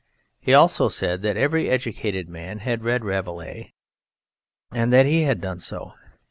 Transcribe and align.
He 0.39 0.51
also 0.55 0.89
said 0.89 1.21
that 1.21 1.37
every 1.37 1.69
educated 1.69 2.27
man 2.27 2.57
had 2.57 2.83
read 2.83 3.05
Rabelais, 3.05 3.75
and 4.71 4.91
that 4.91 5.05
he 5.05 5.21
had 5.21 5.39
done 5.39 5.59
so. 5.59 5.93